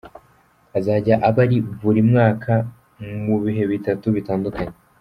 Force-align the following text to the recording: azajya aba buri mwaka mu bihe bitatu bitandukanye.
azajya 0.77 1.15
aba 1.29 1.43
buri 1.83 2.01
mwaka 2.09 2.53
mu 3.25 3.35
bihe 3.43 3.63
bitatu 3.71 4.05
bitandukanye. 4.17 4.75